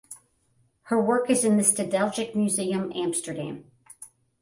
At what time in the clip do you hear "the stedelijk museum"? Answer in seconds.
1.57-2.91